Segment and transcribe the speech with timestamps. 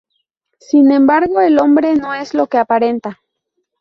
[0.57, 3.21] Sin embargo, el hombre no es lo que aparenta.